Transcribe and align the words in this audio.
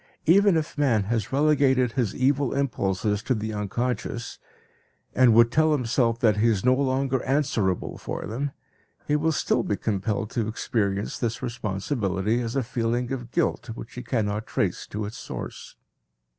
Even 0.25 0.57
if 0.57 0.79
man 0.79 1.03
has 1.03 1.31
relegated 1.31 1.91
his 1.91 2.15
evil 2.15 2.55
impulses 2.55 3.21
to 3.21 3.35
the 3.35 3.53
unconscious, 3.53 4.39
and 5.13 5.35
would 5.35 5.51
tell 5.51 5.73
himself 5.73 6.17
that 6.17 6.37
he 6.37 6.47
is 6.47 6.65
no 6.65 6.73
longer 6.73 7.21
answerable 7.23 7.99
for 7.99 8.25
them, 8.25 8.49
he 9.07 9.15
will 9.15 9.31
still 9.31 9.61
be 9.61 9.77
compelled 9.77 10.31
to 10.31 10.47
experience 10.47 11.19
this 11.19 11.43
responsibility 11.43 12.41
as 12.41 12.55
a 12.55 12.63
feeling 12.63 13.11
of 13.11 13.29
guilt 13.29 13.67
which 13.75 13.93
he 13.93 14.01
cannot 14.01 14.47
trace 14.47 14.87
to 14.87 15.05
its 15.05 15.19
source. 15.19 15.75